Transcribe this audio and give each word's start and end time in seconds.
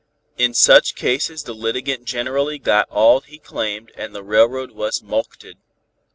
In 0.35 0.55
such 0.55 0.95
cases 0.95 1.43
the 1.43 1.53
litigant 1.53 2.05
generally 2.05 2.57
got 2.57 2.89
all 2.89 3.19
he 3.19 3.37
claimed 3.37 3.91
and 3.95 4.15
the 4.15 4.23
railroad 4.23 4.71
was 4.71 5.03
mulcted. 5.03 5.57